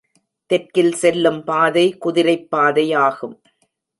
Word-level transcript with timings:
தெற்கில் 0.45 0.93
செல்லும் 0.93 1.43
பாதை 1.43 1.97
குதிரைப் 1.97 2.47
பாதையாகும். 2.55 3.41